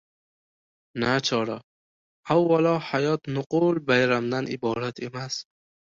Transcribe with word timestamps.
Nachora, 1.01 1.57
awalo 2.33 2.73
hayot- 2.89 3.21
nuqul 3.35 3.75
bayramdan 3.91 4.45
iborat 4.57 4.95
emas. 5.11 5.33